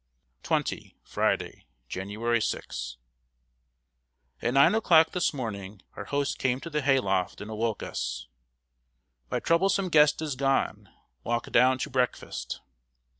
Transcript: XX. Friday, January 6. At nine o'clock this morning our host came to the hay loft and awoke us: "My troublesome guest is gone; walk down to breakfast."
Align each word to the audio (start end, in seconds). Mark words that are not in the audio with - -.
XX. 0.41 0.95
Friday, 1.03 1.67
January 1.87 2.41
6. 2.41 2.97
At 4.41 4.53
nine 4.55 4.73
o'clock 4.73 5.11
this 5.11 5.31
morning 5.31 5.83
our 5.95 6.05
host 6.05 6.39
came 6.39 6.59
to 6.61 6.71
the 6.71 6.81
hay 6.81 6.99
loft 6.99 7.39
and 7.39 7.51
awoke 7.51 7.83
us: 7.83 8.27
"My 9.29 9.39
troublesome 9.39 9.89
guest 9.89 10.19
is 10.19 10.33
gone; 10.35 10.89
walk 11.23 11.51
down 11.51 11.77
to 11.77 11.91
breakfast." 11.91 12.61